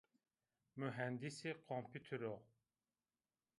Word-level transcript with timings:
Muhendisê 0.79 1.51
komputur 1.67 2.21
o 2.33 2.35